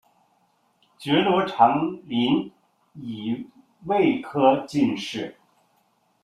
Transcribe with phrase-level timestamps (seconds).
[0.97, 2.51] 觉罗长麟
[2.95, 3.47] 乙
[3.83, 5.35] 未科进士。